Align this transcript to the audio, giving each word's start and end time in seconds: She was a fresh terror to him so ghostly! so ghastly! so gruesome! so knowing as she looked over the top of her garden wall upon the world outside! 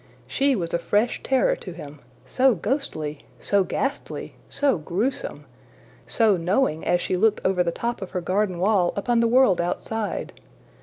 She 0.25 0.55
was 0.55 0.73
a 0.73 0.79
fresh 0.79 1.21
terror 1.21 1.55
to 1.57 1.73
him 1.73 1.99
so 2.25 2.55
ghostly! 2.55 3.19
so 3.39 3.63
ghastly! 3.63 4.33
so 4.49 4.79
gruesome! 4.79 5.45
so 6.07 6.37
knowing 6.37 6.83
as 6.83 6.99
she 6.99 7.15
looked 7.15 7.41
over 7.45 7.61
the 7.61 7.71
top 7.71 8.01
of 8.01 8.09
her 8.09 8.21
garden 8.21 8.57
wall 8.57 8.93
upon 8.95 9.19
the 9.19 9.27
world 9.27 9.61
outside! 9.61 10.33